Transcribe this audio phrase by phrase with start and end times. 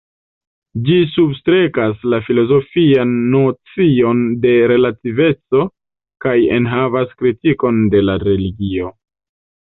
[0.85, 5.61] Ĝi substrekas la filozofian nocion de relativeco
[6.25, 8.89] kaj enhavas kritikon de la religio.